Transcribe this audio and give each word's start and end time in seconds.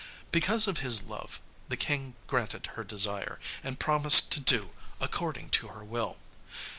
Because 0.31 0.65
of 0.65 0.79
his 0.79 1.03
love 1.03 1.39
the 1.67 1.77
King 1.77 2.15
granted 2.25 2.69
her 2.73 2.83
desire, 2.83 3.39
and 3.63 3.79
promised 3.79 4.31
to 4.31 4.39
do 4.39 4.71
according 4.99 5.51
to 5.51 5.67
her 5.67 5.83
will. 5.85 6.17